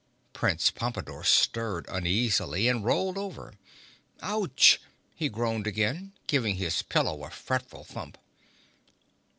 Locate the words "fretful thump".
7.29-8.17